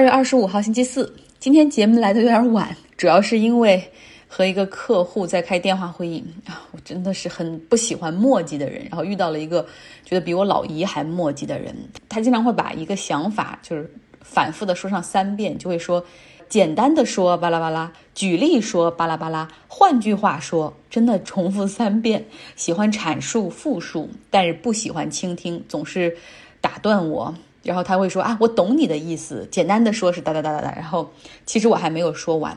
[0.00, 3.84] 二月二十五号星期四，今天节目来的有点晚，主要是因为
[4.26, 6.24] 和一个客户在开电话会议。
[6.46, 9.60] 啊，我真的是很不喜欢墨迹的人，然后遇到了一个
[10.02, 11.76] 觉得比我老姨还墨迹的人，
[12.08, 13.92] 他经常会把一个想法就是
[14.22, 16.02] 反复的说上三遍，就会说
[16.48, 22.24] 简单的说巴拉巴拉，举例说巴拉巴拉，换句话说，真的重复三遍，
[22.56, 26.16] 喜欢阐述复述，但是不喜欢倾听，总是
[26.62, 27.34] 打断我。
[27.62, 29.46] 然后他会说啊，我懂你的意思。
[29.50, 30.72] 简单的说是哒哒哒哒哒。
[30.74, 31.12] 然后
[31.44, 32.56] 其实我还没有说完。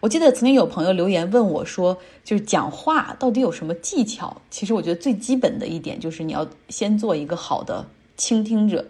[0.00, 4.40] 我记得曾经有朋友留言问我说，就是讲话到底有什么技巧？
[4.50, 8.86] 其实我觉得最基本的一点就是你要先做一个好的倾听者。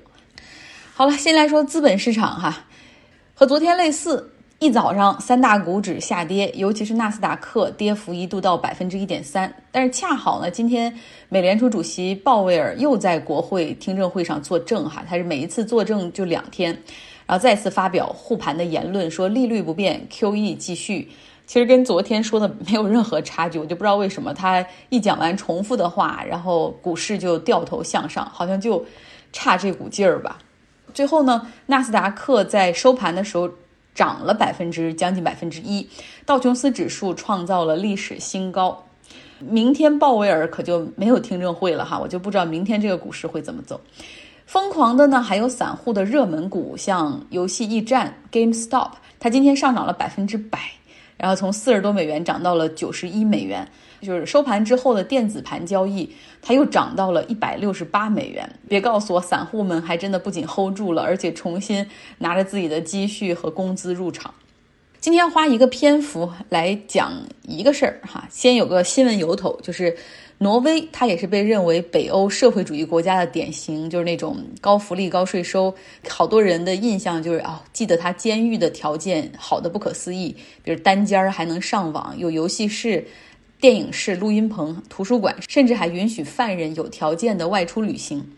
[0.94, 2.66] 好了，先来说资本市场哈，
[3.34, 4.32] 和昨天类似。
[4.60, 9.50] 一早上，三大股指下跌，尤其是纳斯达克跌幅一度到百分之一点三。
[9.72, 10.94] 但是恰好呢，今天
[11.30, 16.78] 美联储主席鲍威尔又在国会听证会上作证，哈，他是每一次作证就两天，
[17.24, 21.08] 然后再次发表护盘的言论，说利率不变，QE 继续。
[21.46, 28.84] 其实跟昨天说的没有任何差距，我就不知道为什么他一讲完重复的话，然后股市就掉头向上，好像就
[29.32, 30.36] 差这股劲儿吧。
[30.92, 33.48] 最后呢，纳斯达克在收盘的时候。
[34.00, 35.86] 涨了百分之将近百分之一，
[36.24, 38.82] 道琼斯指数创造了历史新高。
[39.40, 43.78] 明天鲍威尔可就没有听证会了哈，我就不知道明天这个股市会怎么走。
[44.46, 50.58] 疯狂的呢，还有散户的热门股，像游戏驿站 GameStop，它今天上涨了百分之百，
[51.18, 53.68] 然后从四十多美元涨到了九十一美元。
[54.00, 58.48] 就是收盘之后的电子盘交易，它又涨到了一百六十八美元。
[58.68, 61.86] 别告诉我，散户们还真的不仅 hold 住了，而且重新
[62.18, 64.32] 拿着自己的积蓄和工资入场。
[65.00, 67.12] 今天花一个篇幅来讲
[67.42, 69.96] 一个事儿哈，先有个新闻由头，就是
[70.36, 75.74] 挪威，它也是被认为北欧社会主义国家的典型，就是那种高福利、高税收，
[76.06, 83.06] 好多人的印象就是哦，记得它监狱的条件好的不可思议，比如单间儿还能上网，有游戏室。
[83.60, 88.32] 电影室、录音棚、图书馆，甚至还允许犯人有条件的外出旅行。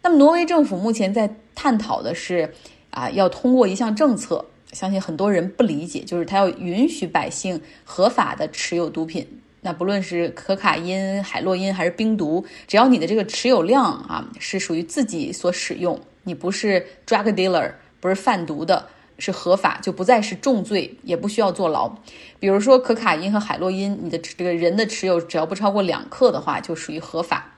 [0.00, 2.54] 那么，挪威政府目前在探讨的是，
[2.90, 9.26] 啊，要通过一项政策，相信很多人不理解，就是他要允许百姓合法的持有毒品。
[9.60, 18.88] 那不论是可卡因、海洛因还是冰毒，只要你的这个持有量啊是属于自己所使用，你不是 drug dealer，不是贩毒的。
[19.18, 21.90] 是合法，就不再是重罪，也不需要坐牢。
[22.38, 27.52] 比如说可卡因和海洛因，你的这个人的持有只要不超过两克的话，就属于合法。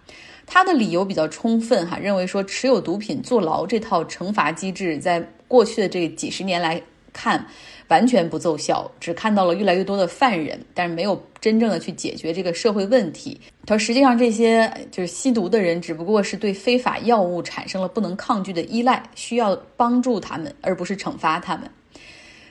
[0.47, 6.83] 他的理由比较充分哈，认为说持有毒品坐牢这套惩罚机制，在过去的这几十年来
[7.13, 7.47] 看。
[7.89, 13.41] 完全不奏效，只看到了越来越多的犯人，但是没有真正的去解决这个社会问题。
[13.65, 21.67] 他说，实际上这些就是吸毒的人，只不过是对非法药物产生了不能抗拒的依赖，需要帮助他们，而不是惩罚他们。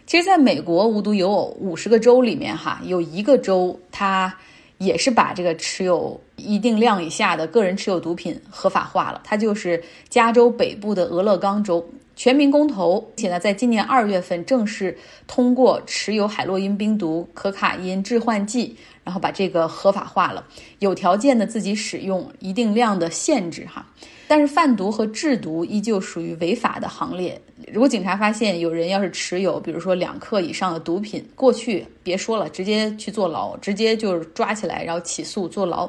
[0.08, 4.36] 其实，在美国无独有偶，五十个州里面哈，有一个州它
[4.80, 9.80] 也是把这个持有一定量以下的个人持有毒品合法化了，它就是
[10.10, 11.88] 加州北部的俄勒冈州。
[12.18, 14.98] 全民公投，且呢，在今年二月份正式
[15.28, 20.44] 通过持有海洛因、冰毒、可卡因致幻剂，然后把这个合法化了，
[20.80, 23.86] 有条件的自己使用一定量的限制哈。
[24.28, 27.40] 但是贩毒和制毒依旧属于违法的行列。
[27.72, 35.88] 如果警察发现有人要是持有，比如说两克以上的毒品，过去别说了，直接去坐牢，直接就是抓起来，然后起诉坐牢。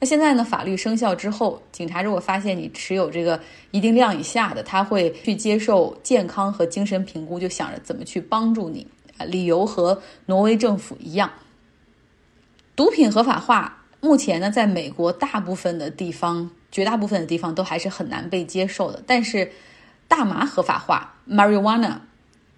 [0.00, 0.44] 那现在呢？
[0.44, 3.40] 法律生效之后，警察如果发现你持有这个
[3.72, 8.86] 一定量以下的，他会去接受健康和精神评估，就想着怎么去帮助你。
[9.26, 11.32] 理由和挪威政府一样，
[12.76, 19.02] 毒品合法化目前呢，在美国大部分的地方，绝大部分的地方都还是很难被接受的。
[19.04, 19.50] 但是，
[20.06, 21.96] 大麻合法化 （marijuana）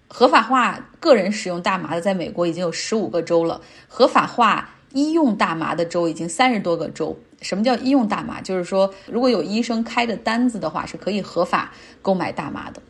[0.07, 3.61] 合法化个人使用大麻的，在美国已经有十五个州了。
[3.87, 7.17] 合法化医用大麻的州已经三十多个州。
[7.41, 8.39] 什么叫医用大麻？
[8.39, 12.81] 就是说，如果有医生开的单子的话，是可以合法购买大麻的。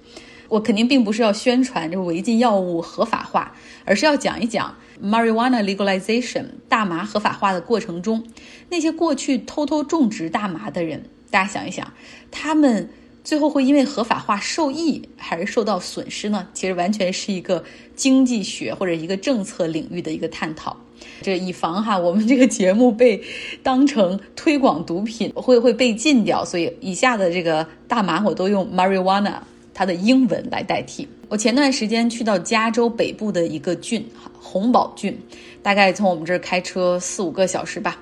[0.49, 3.55] 我肯定并不是要宣传这个违禁药物合法化，
[3.85, 8.25] 而是要讲一讲 marijuana legalization 大麻合法化的过程中，
[8.67, 11.93] 那些过去偷偷种植大麻的人，大家想一想，
[12.29, 12.89] 他们
[13.23, 16.49] 最后会因为合法化受益还是受到损失呢？
[16.53, 17.63] 其实完全是一个
[17.95, 20.75] 经济学或者一个政策领域的一个探讨。
[21.21, 23.21] 这以防哈，我们这个节目被
[23.61, 29.35] 当成推广毒品 会会被禁掉，所以以下的这个大麻我都用 marijuana
[29.73, 31.07] 它的英文来代替。
[31.29, 35.17] 我前段时间去到加州北部的一个郡哈，红堡郡，
[35.63, 37.97] 大概从我们这儿开车四五个小时吧。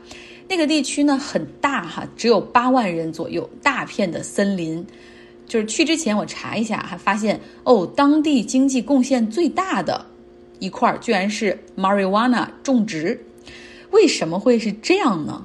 [0.48, 4.84] 那个地区呢很大哈，只有八万人左右，大片的森林，
[5.48, 10.04] 就是去之前我查一下，还发现哦，当地经济贡献最大的
[10.59, 13.19] 一块居然是 marijuana 种植。
[13.91, 15.44] 为什么会是这样呢？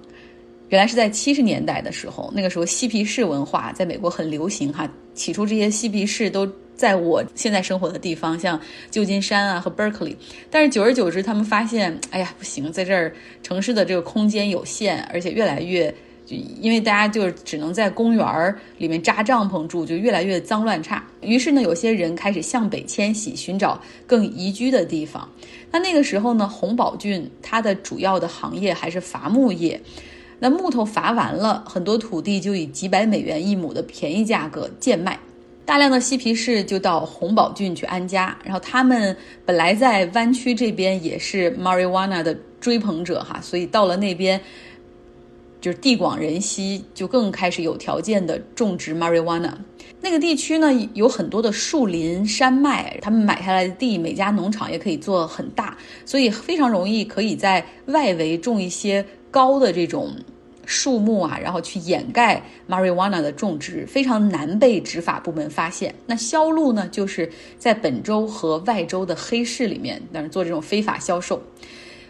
[0.69, 4.91] 原来是在七十年代的时候，那个时候嬉皮士文化在美国很流行哈。
[5.15, 10.17] 起初这些嬉皮士都在我现在生活的地方，像旧金山啊和 Berkeley。
[10.51, 15.95] 但是久而久之，他们发现，哎呀，不行，在这儿城市的这个空间有限，而且越来越
[16.27, 21.05] 就因为大家就是只能在公园里面扎帐篷住，就越来越脏乱差。
[21.21, 25.29] 于是呢，有些人开始向北迁徙，寻找更宜居的地方。
[25.71, 29.81] 那那个时候呢，洪堡郡它的主要的行业还是伐木业。
[30.39, 35.19] 那木头伐完了，很多土地就以几百美元一亩的便宜价格贱卖，
[35.65, 38.37] 大量的嬉皮士就到洪堡郡去安家。
[38.45, 39.17] 然后他们
[39.47, 44.39] 本来在湾区这边也是 marijuana 的追捧者哈，所以到了那边
[45.65, 49.51] 就是地广人稀，就更开始有条件的种植 marijuana。
[50.03, 55.75] 那个地区呢有很多的树林山脉，他们买下来的地，每家农场也可以做很大，
[56.05, 60.15] 所以非常容易可以在外围种一些高的这种。
[60.67, 65.95] 树木啊，然后去掩盖 marijuana 的种植，非常难被执法部门发现。
[66.07, 71.43] 那销路呢，就是在本州和外州的黑市里面，但是做这种非法销售。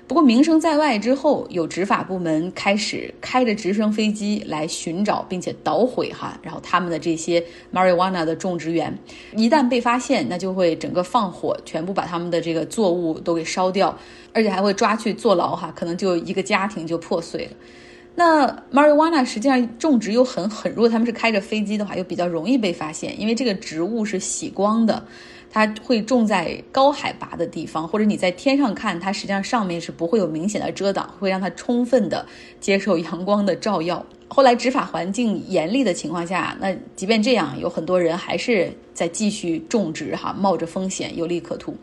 [0.07, 7.43] 不过名声在外之后，有执法部门开始开着直升飞机来寻找，并且捣毁哈，然后他们的这些
[7.73, 8.97] marijuana 的种植园，
[9.35, 13.99] 一旦被发现，那就会整个放火，全部把他们的这个作物都给烧掉，
[14.35, 17.53] 而且还会抓去坐牢哈，可能就一个家庭就破碎了。
[18.17, 25.05] 那 marijuana 实际上种植又很很，如果他们是开着飞机的话，又比较容易被发现，因为这个植物是喜光的，
[25.55, 32.27] 它会种在高海拔的地方，或者你在天上看，它实际上上面是不会有明显的遮挡，会让它充分的
[32.59, 34.05] 接受阳光的照耀。
[34.27, 41.77] 后来执法环境严厉的情况下，那即便这样，有很多人还是在继续种植哈，冒着风险有利可图，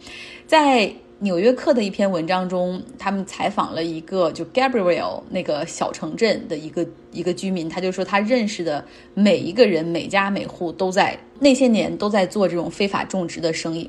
[0.45, 0.93] 在。
[1.23, 8.83] 纽约客的一篇文章中，他们采访了一个就 Gabriel 那个小城镇的一个一个居民，他就说他认识的
[9.13, 13.87] 每一个人每家每户都在那些年都在做这种非法种植的生意。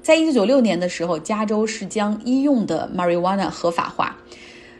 [0.00, 4.16] 在一九九六年的时候，加州是将医用的 marijuana 合法化。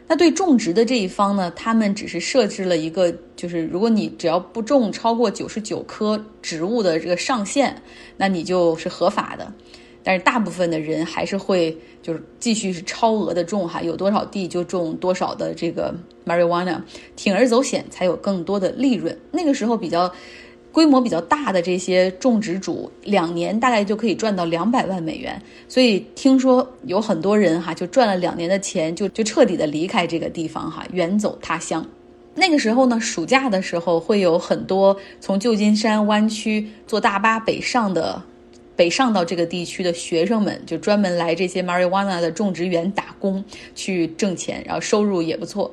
[0.07, 7.81] 那对种植的这一方呢，他们只是设置了一个，就是如果你只要不种超过九十九棵植物的这个上限，
[8.15, 9.53] 那你就是合法的。
[10.03, 15.93] 但是大部分的人还是会就是继续是超额的种哈，有多少地就种多少的这个
[16.25, 16.81] marijuana，
[17.15, 19.15] 铤而走险才有更多的利润。
[19.31, 20.11] 那个时候比较
[20.71, 25.39] 规模比较大的这些种植主，两年大概就可以赚到两百万美元。
[25.67, 31.85] 所以听说有很多人哈，就赚了两年的钱，就就彻底的离开这个地方哈，远走他乡。
[32.33, 38.19] 那个时候呢，暑假的时候会有很多从旧金山湾区坐大巴北上的。
[38.81, 43.45] 北上到这个地区的学生们就专门来这些 marijuana 的种植园打工
[43.75, 45.71] 去挣钱，然后收入也不错。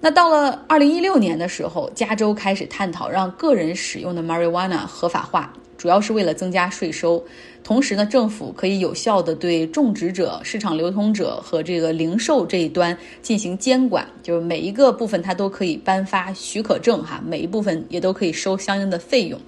[0.00, 7.22] 那到了二零一六年的时候，加州开始探讨让个人使用的 marijuana 合法化，主要是为了增加税收。
[7.62, 19.38] 同时呢，政府可以有效的对种植者、市场流通者和这个零售这一端进行监管，就是每一个部分它都可以颁发许可证哈，每一部分也都可以收相应的费用。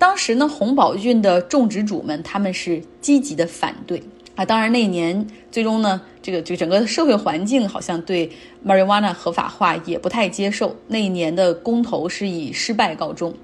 [0.00, 4.02] 当时呢，洪堡郡的种植主们他们是积极的反对
[4.34, 4.46] 啊。
[4.46, 8.30] 当然那一年最终呢，这个就整个社会环境好像对
[8.66, 10.74] marijuana 合法化也不太接受。
[10.88, 13.34] 那一年的公投是以失败告终。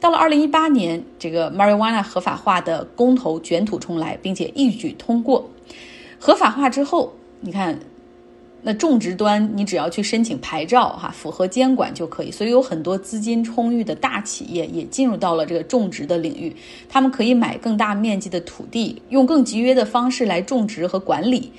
[0.00, 5.48] 到了二零一八年，这个 marijuana 合法化的公投卷土重来，并且一举通过。
[6.18, 7.78] 合法化之后，你看。
[8.62, 12.30] 那种植端，你只要去申请牌照，哈，符合监管就可以。
[12.30, 16.54] 所以有很多资金充裕的大企业也进入到了这个种植的领域，
[16.88, 21.50] 他们可以买更大面积的土地，用更集约的方式来种植和管理。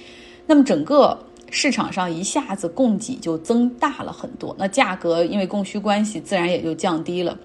[0.45, 1.17] 那么整个
[1.49, 7.37] 市场上一下子供给就增大了很多，那价格因为供需关系自然也就降低了。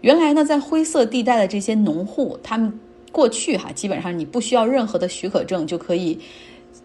[0.00, 2.72] 原来呢，在灰色地带的这些农户，他们
[3.12, 6.18] 过去哈，基本上你不需要任何的许可证就可以。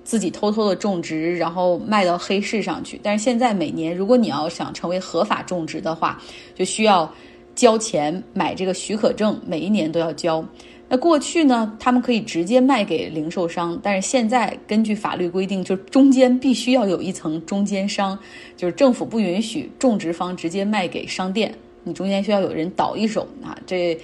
[0.03, 3.00] 自己偷偷的种植，然后卖到黑市上去。
[3.03, 6.22] 但是现在每年，如果你要想成为合法种植的话，
[6.55, 7.12] 就需要
[7.55, 10.43] 交钱买这个许可证，每一年都要交。
[10.89, 18.17] 那过去呢，他们可以直接卖给零售商，但是现在根据法律规定，就中间必须要有一层中间商，
[18.58, 21.53] 就是政府不允许种植方直接卖给商店，
[21.84, 23.98] 你中间需要有人倒一手啊，这。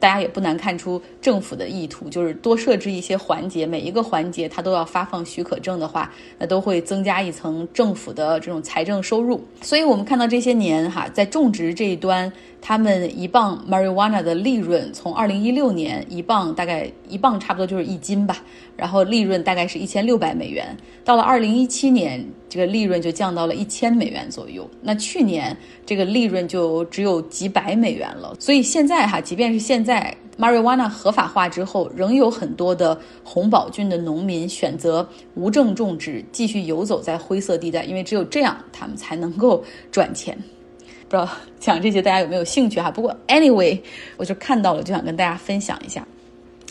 [0.00, 9.40] 大家也不难看出政府的意图，就是多设置一些环节，每一个环节它都要发放许可证的话，那都会增加一层政府的这种财政收入。
[9.60, 18.42] 所以，我们看到这些年哈，在种植这一端，他们一磅 marijuana 的利润从二零一六年一磅大概一磅差不多就是一斤吧，
[18.76, 24.68] 然后利润大概是一千六百美元，到了二零一七年，这个利润就降到了一千美元左右。
[24.82, 28.36] 那去年这个利润就只有几百美元了。
[28.38, 40.36] 所以现在哈，即便是现在 marijuana 合法化之后，仍有很多的红宝郡的农民选择无证种植，继续游走在灰色地带，因为只有这样，他们才能够赚钱。
[41.10, 42.88] 不知道讲这些大家有没有兴趣哈？
[42.88, 43.76] 不过 anyway，
[44.16, 46.06] 我就看到了，就想跟大家分享一下。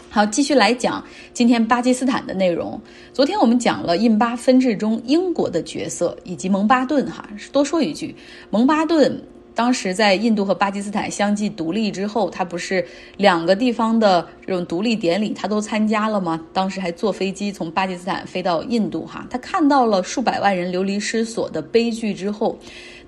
[0.09, 1.03] 好，继续来讲
[1.33, 2.79] 今天巴基斯坦的内容。
[3.11, 7.27] 昨天我们讲了印巴分治中英国的角色以及蒙巴顿哈。
[7.51, 8.15] 多说一句，
[8.49, 9.21] 蒙巴顿
[9.53, 12.83] 当时在印度和巴基斯坦相继独立之后，他不是
[13.17, 16.41] 两个地方的这种独立典礼他都参加了吗？
[16.53, 19.27] 当时还坐飞机从巴基斯坦飞到印度哈。
[19.29, 22.57] 他看到了数百万人流离失所的悲剧之后，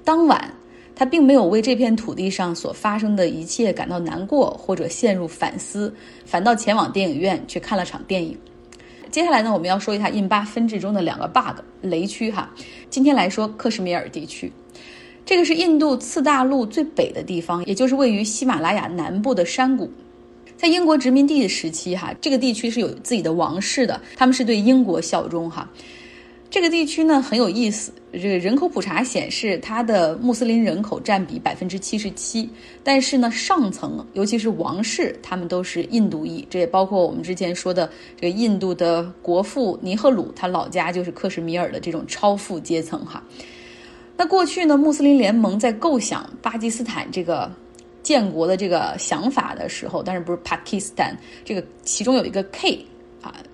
[0.03, 0.53] 当晚。
[1.01, 5.91] 他并没有为这片土地上所发生的一切感到难过或者陷入反思，
[6.27, 8.37] 反倒前往电影院去看了场电影。
[9.09, 12.47] 接下来呢，我们要说一下印巴分治中的两个 bug 雷区哈。
[12.91, 14.53] 今天来说克什米尔地区，
[15.25, 19.91] 这个是印度次大陆最北的地方，也就是位于喜马拉雅南部的山谷。
[20.55, 25.67] 在英国殖民地的时期哈，这个地区是有自己的王室的，他们是对英国效忠哈。
[26.51, 32.47] 这个地区呢很有意思，这个人口普查显示，它的穆斯林人口占比百分之七十七，
[32.83, 37.89] 但是呢，上层尤其是王室，他们都是印度裔，这也包括我们之前说的
[38.19, 43.23] 这个印度的国父尼赫鲁，他老家就是克什米尔的这种超富阶层哈。
[44.17, 47.49] 那过去呢，穆斯林联盟在构想巴基斯坦这个
[48.03, 51.15] 建国的这个想法的时候，但是不是 Pakistan
[51.45, 52.85] 这个其中有一个 K。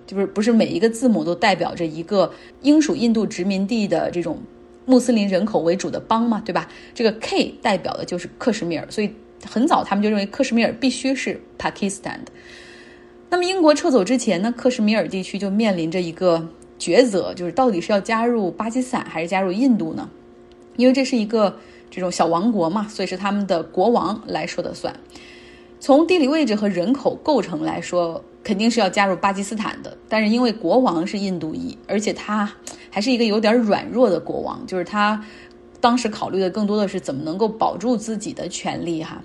[0.08, 4.38] 就是不是每一个字母都代表着一个英属印度殖民地的这种
[4.86, 6.66] 穆斯林人口为主的邦嘛，对吧？
[6.94, 9.10] 这个 K 代表的就是克什米尔，所以
[9.44, 12.32] 很早他们就认为克什米尔必须是 Pakistan 的。
[13.28, 16.48] 那么英国撤走之前呢，克什米尔地区就面临着一个
[16.80, 20.08] 抉择，就是到底是要加入巴基斯坦还是加入印度呢？
[20.76, 21.54] 因为这是一个
[21.90, 24.94] 这种小王国嘛，所以是他们的国王来说的算。
[25.80, 28.22] 从地理位置和人口构成来说。
[28.44, 32.50] 肯定是要加入巴基斯坦的，但是因为国王是印度裔，而且他
[32.88, 35.22] 还是一个有点软弱的国王，就是他
[35.82, 39.22] 当时考虑的更多的是怎么能够保住自己的权利哈。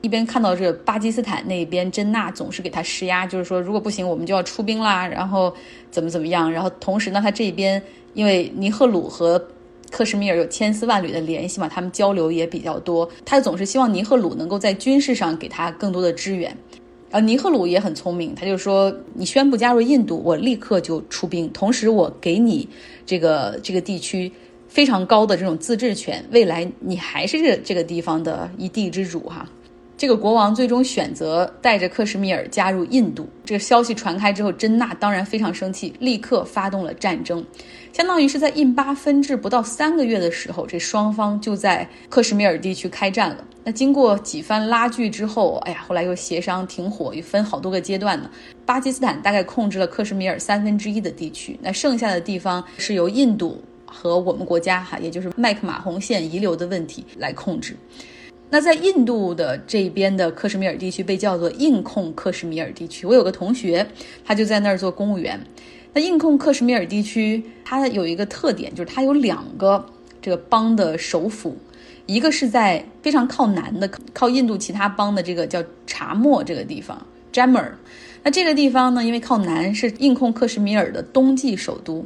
[0.00, 5.52] 一边看到这巴基斯坦那边，真纳总是给他施压，就是说如果不行，我们就要出兵啦，然后
[5.90, 6.52] 怎么怎么样。
[6.52, 7.82] 然后同时呢，他这边
[8.14, 9.44] 因为尼赫鲁和
[9.92, 16.56] 克什米尔有千丝万缕的联系嘛，他们交流也比较多，他总是希望尼赫鲁能够在军事上给他更多的支援。
[17.10, 22.66] 呃，尼赫鲁也很聪明，他就说：“你宣布加入印度，我立刻就出兵，同时我给你
[23.04, 24.32] 这个这个地区
[24.66, 29.46] 非常高的这种自治权，未来你还是这这个地方的一地之主哈。”
[30.02, 33.24] 这个国王最终选择带着克什米尔加入印度。
[33.44, 37.46] 这个消息传开之后，真纳当然非常生气，立刻发动了战争。
[37.92, 43.44] 相当于是在印巴分治不到三个月的时候，这双方就在克什米尔地区开战了。
[43.62, 48.28] 那经过几番拉锯之后，哎呀，后来又协商停火，又分好多个阶段呢。
[48.66, 57.76] 巴基斯坦大概控制了克什米尔三分之一的地区，那剩下的地方是由印度和我们国家哈，也就是麦克马洪线遗留的问题来控制。
[58.52, 63.06] 那在印度的这边的克什米尔地区被叫做印控克什米尔地区。
[63.06, 63.86] 我有个同学，
[64.26, 65.40] 他就在那儿做公务员。
[65.94, 69.82] 那印控克什米尔地区，它有一个特点，就是它有两个
[70.20, 71.56] 这个邦的首府，
[72.04, 77.70] 一个是在非常靠南的，靠印度其他邦的这个叫查莫这个地方 （Jammu）。
[78.22, 82.04] 那这个地方呢，因为靠南，是印控克什米尔的冬季首都。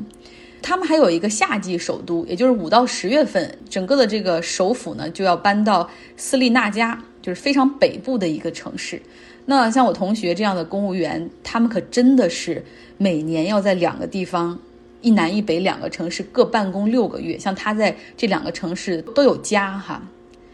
[0.67, 9.01] 他们还有一个夏季首都，也就是五到十月份，整个的这个首府呢就要搬到斯利纳加，就是非常北部的一个城市。
[9.45, 12.65] 那像我同学这样的公务员，他们可真的是
[12.99, 14.59] 每年要在两个地方，
[15.03, 17.39] 一南一北两个城市各办公六个月。
[17.39, 20.03] 像他在这两个城市都有家哈，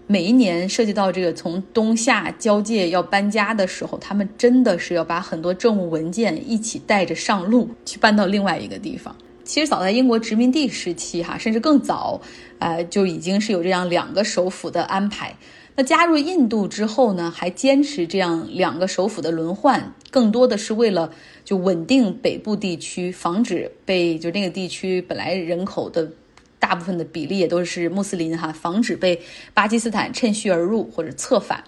[0.06, 9.16] 每一年涉及到这个从冬夏交界要搬家的时候，他们真的是要把很多政务文件一起带着上路去搬到另外一个地方。
[9.44, 12.20] 其实早在英国殖民地时期，哈，甚至更早，
[12.58, 15.36] 呃，就已经是有这样两个首府的安排。
[15.74, 21.10] 那加入印度之后呢，还坚持这样两个首府的轮换，更多的是为了
[21.44, 26.10] 就稳定北部地区，防止被就那个地区本来人口的
[26.58, 29.18] 大部分的比例也都是穆斯林哈，防止被
[29.54, 31.64] 巴基斯坦趁虚而入或者策反。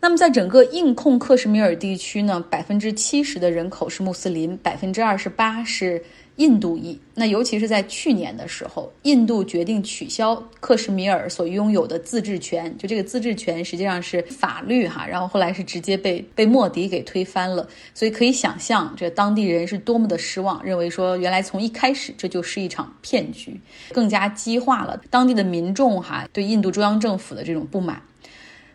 [0.00, 6.00] 那么，在整个印控克什米尔地区呢，百分之七十的人口是穆斯林，百分之二十八是
[6.38, 6.98] 印度裔。
[7.14, 17.68] 那尤其是在去年的时候，印度决定取消克什米尔所拥有的自治权，就这个自治权实际上是法律哈，然后后来是直接被被莫迪给推翻了。
[17.92, 23.60] 所以可以想象，这当地人是多么的失望，认为说原来从一开始这就是一场骗局，
[23.92, 28.00] 更加激化了当地的民众哈对印度中央政府的这种不满。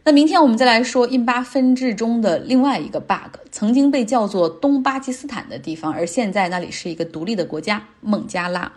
[0.06, 8.74] 那明天我们再来说印巴分治中的另外一个 bug，曾经被叫做东巴基斯坦的地方，而现在那里是一个独立的国家——孟加拉。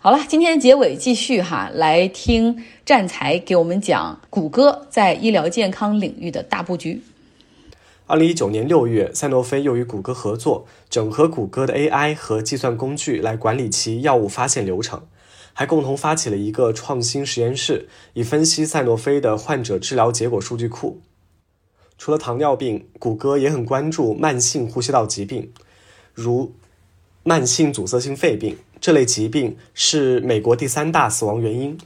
[0.00, 7.00] 好了，今天结尾继续哈，来听战才给我们讲谷歌在医疗健康领域的大布局。
[8.06, 15.00] 二零一九年六月，赛诺菲又与谷歌合作，整合谷歌的 AI 和计算工具来管理其药物发现流程。
[15.52, 21.00] 还共同发起了一个创新实验室，以分析赛诺菲的患者治疗结果数据库。
[21.98, 25.52] 除了糖尿病，谷歌也很关注慢性呼吸道疾病，
[26.14, 26.54] 如
[27.22, 31.76] 慢性阻塞性肺病这类疾病是美国第三大死亡原因，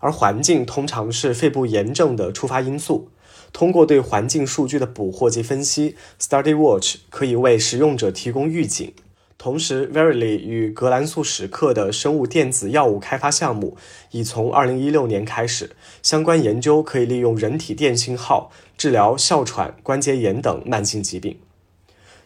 [0.00, 3.08] 而环境通常是肺部炎症的触发因素。
[3.54, 8.92] 通过对环境数据的捕获及分析，Study Watch 可以为使用者提供预警。
[9.38, 13.76] 同时，Verily 与格兰素史克的生物电子药物开发项目
[14.12, 15.74] 已从2016年开始。
[16.00, 21.38] 相关研究可以利用人体电信号治疗哮喘、关节炎等慢性疾病。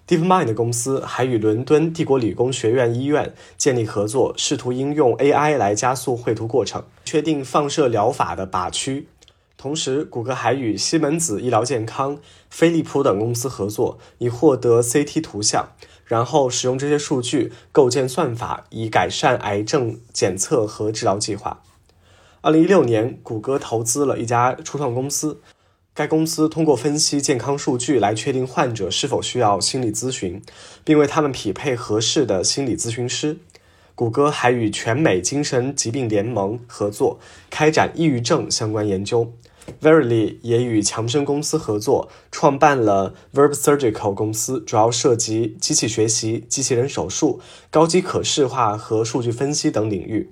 [0.06, 9.08] DeepMind 公司还与伦敦帝国理工学院医院建立合作，试图应用 AI 来加速绘图过程，确定放射疗法的靶区。
[9.56, 12.18] 同时，谷歌还与西门子医疗健康、
[12.50, 15.70] 飞利浦等公司合作，以获得 CT 图像。
[16.06, 21.62] 然后使用这些数据构建算法，以改善癌症检测和治疗计划。
[22.40, 25.40] 二零一六年，谷歌投资了一家初创公司，
[25.92, 30.40] 该公司通过分析健康数据来确定患者是否需要心理咨询，
[30.84, 33.38] 并为他们匹配合适的心理咨询师。
[33.96, 37.18] 谷歌还与全美精神疾病联盟合作，
[37.50, 39.32] 开展抑郁症相关研究。
[39.80, 50.30] Verily 也与强生公司合作，创办了 Verb Surgical 公司，主要涉及机器学习、机器人手术、高级可视化和数据分析等领域。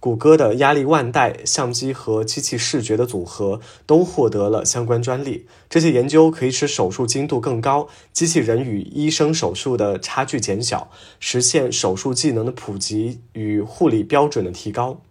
[0.00, 5.46] 谷歌的压力腕带、相机和机器视觉的组合都获得了相关专利。
[5.68, 15.02] 这些研究可以使手术精度更高，机器人与医生手术的差距减小，实现手术技能的普及与护理标准的提高。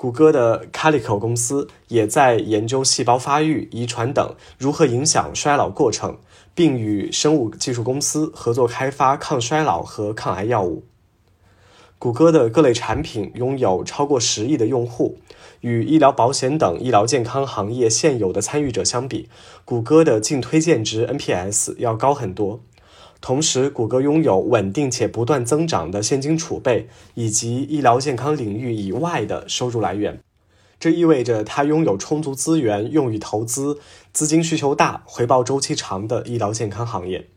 [0.00, 6.16] 谷歌的 Calico 公司也在研究细胞发育、遗传等如何影响衰老过程，
[6.54, 10.84] 并与生物技术公司合作开发抗衰老和抗癌药物。
[11.98, 15.18] 谷歌的各类产品拥有超过十亿的用户，
[15.60, 19.28] 与医疗保险等医疗健康行业现有的参与者相比，
[19.66, 22.62] 谷歌的净推荐值 NPS 要高很多。
[23.20, 30.20] 同时，谷歌拥有稳定且不断增长的现金储备，以及医疗健康领域以外的收入来源。
[30.78, 33.78] 这意味着它拥有充足资源用于投资
[34.14, 37.28] 资金需求大、回报周期长的医疗健康行业。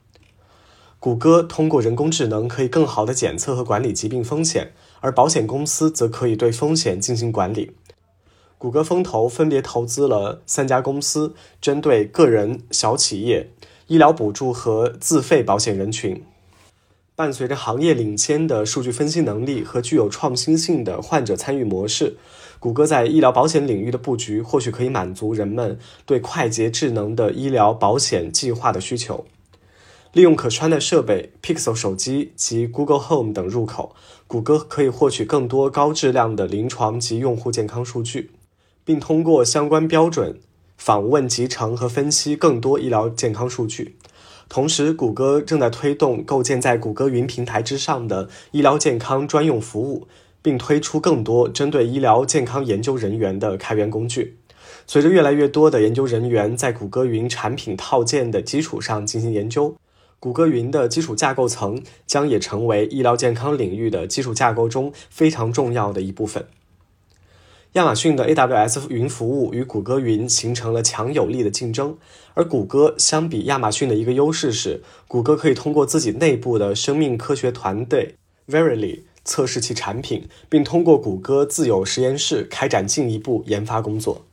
[0.99, 7.71] 谷歌通过人工智能可以更好地检测和管理疾病风险，而保险公司则可以对风险进行管理。
[8.57, 13.49] 谷歌风投分别投资了三家公司，针对个人、小企业。
[13.93, 16.23] 医疗补助和自费保险人群，
[17.15, 22.17] 伴随着行业领先的数据分析能力和具有创新性的患者参与模式，
[22.57, 25.77] 谷歌在医疗保险领域的布局或许可以满足人们
[26.07, 29.27] 对快捷智能的医疗保险计划的需求。
[30.13, 38.31] 利用可穿戴设备、Pixel 手机及 Google Home 等入口，谷歌可以获取更多高质量的临床及用户健康数据，
[38.83, 40.39] 并通过相关标准。
[40.77, 43.95] 访问集成和分析更多医疗健康数据，
[44.49, 50.07] 同时，谷歌正在推动构建在谷歌云平台之上的医疗健康专用服务，
[50.41, 54.37] 并推出更多针对医疗健康研究人员的开源工具。
[54.85, 59.75] 随着越来越多的研究人员在谷歌云产品套件的基础上进行研究，
[60.19, 66.45] 谷歌云的基础架构层将也成为医疗健康领域的基础架构中非常重要的一部分。
[67.73, 71.97] 亚马逊的 AWS 云服务与谷歌云形成了强有力的竞争，
[72.35, 78.13] 而谷歌相比亚马逊的一个优势是，谷歌可以通过自己内部的生命科学团队
[78.47, 84.23] Verily 测试其产品，并通过谷歌自有实验室开展进一步研发工作。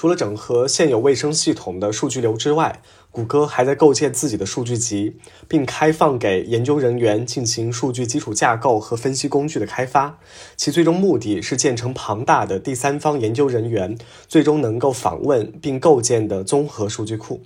[0.00, 10.18] 除了整合现有卫生系统的数据流之外，谷歌还在构建自己的数据集，并开放给研究人员进行数据基础架构和分析工具的开发。
[10.56, 17.42] 其最终目的是建成庞大的第三方研究人员最终能够访问并构建的综合数据库。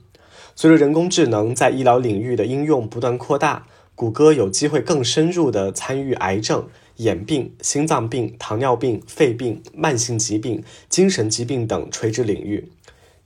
[0.55, 12.71] 随着人工智能在医疗领域的应用不断扩大，谷歌有机会更深入地参与癌症、眼病、心脏病、糖尿病、肺病、慢性疾病、精神疾病等垂直领域。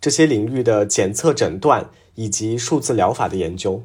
[0.01, 3.83] 这些领域的检测、诊断以及数字疗法的研究。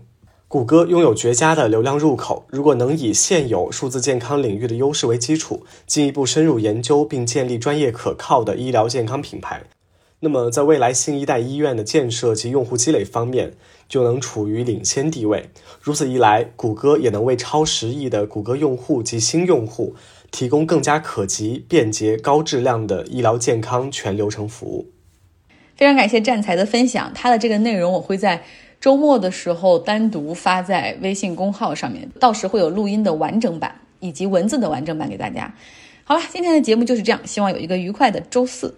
[0.47, 9.63] 谷歌拥有绝佳的流量入口，如果能以现有数字健康领域的优势为基础，进一步深入研究并建立专业可靠的医疗健康品牌，
[10.23, 13.51] 那么在未来新一代医院的建设及用户积累方面，
[13.89, 15.49] 就能处于领先地位。
[15.81, 19.95] 如此一来，谷歌也能为超十亿的谷歌用户及新用户
[20.31, 24.87] 提供更加可及、便捷、高质量的医疗健康全流程服务。
[25.75, 28.43] 非常感谢战才的分享，他的这个内容我会在。
[28.79, 35.55] 周末的时候单独发在微信公号上面，到时会有录音的完整版以及文字的完整版给大家。
[36.03, 38.75] 好了，今天的节目就是这样，希望有一个愉快的周四。